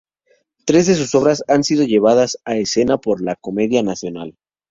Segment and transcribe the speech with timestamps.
[0.65, 4.35] Tres de sus obras han sido llevadas a escena por la Comedia Nacional.